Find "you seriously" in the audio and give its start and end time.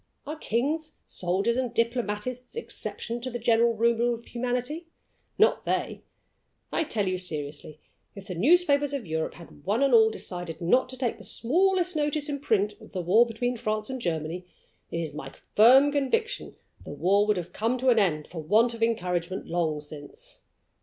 7.07-7.79